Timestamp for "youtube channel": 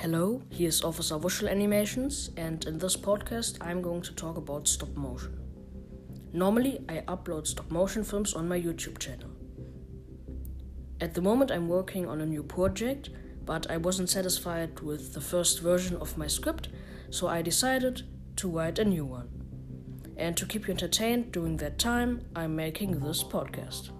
8.58-9.28